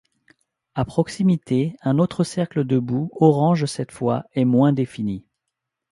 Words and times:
À 0.73 0.83
proximité, 0.83 1.75
un 1.81 1.99
autre 1.99 2.23
cercle 2.23 2.63
de 2.63 2.79
boue, 2.79 3.11
orange 3.13 3.65
cette 3.65 3.91
fois, 3.91 4.23
est 4.33 4.45
moins 4.45 4.73
défini. 4.73 5.23